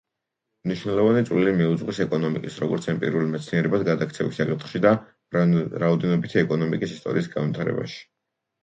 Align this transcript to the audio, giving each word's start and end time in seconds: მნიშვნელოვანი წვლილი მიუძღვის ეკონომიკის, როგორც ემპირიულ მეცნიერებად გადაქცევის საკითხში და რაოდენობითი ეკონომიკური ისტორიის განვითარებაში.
მნიშვნელოვანი 0.69 1.21
წვლილი 1.27 1.51
მიუძღვის 1.59 1.99
ეკონომიკის, 2.05 2.57
როგორც 2.65 2.89
ემპირიულ 2.95 3.29
მეცნიერებად 3.35 3.87
გადაქცევის 3.91 4.43
საკითხში 4.43 4.85
და 4.89 4.95
რაოდენობითი 5.41 6.45
ეკონომიკური 6.47 6.95
ისტორიის 7.01 7.33
განვითარებაში. 7.39 8.05